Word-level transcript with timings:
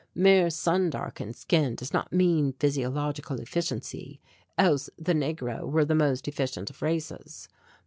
Mere 0.15 0.49
sun 0.49 0.89
darkened 0.89 1.35
skin 1.35 1.75
does 1.75 1.93
not 1.93 2.11
mean 2.11 2.53
physiological 2.53 3.39
efficiency, 3.39 4.19
else 4.57 4.89
the 4.97 5.13
negro 5.13 5.69
were 5.69 5.85
the 5.85 5.93
most 5.93 6.27
efficient 6.27 6.71
of 6.71 6.81
races. 6.81 7.47